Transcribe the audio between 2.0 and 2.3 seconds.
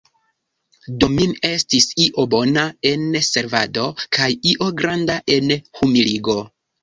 io